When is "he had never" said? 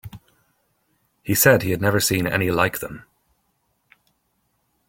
1.61-1.99